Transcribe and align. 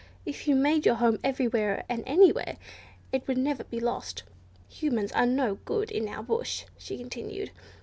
If 0.25 0.47
you 0.47 0.55
made 0.55 0.83
your 0.83 0.95
home 0.95 1.19
everywhere 1.23 1.83
and 1.87 2.01
anywhere, 2.07 2.57
it 3.11 3.27
would 3.27 3.37
never 3.37 3.63
be 3.63 3.79
lost. 3.79 4.23
Humans 4.67 5.11
are 5.11 5.27
no 5.27 5.59
good 5.63 5.91
in 5.91 6.07
our 6.07 6.23
bush," 6.23 6.63
she 6.75 6.97
continued. 6.97 7.51